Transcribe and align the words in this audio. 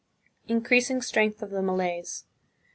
Increasing 0.47 1.03
Strength 1.03 1.43
of 1.43 1.51
the 1.51 1.61
Malays. 1.61 2.25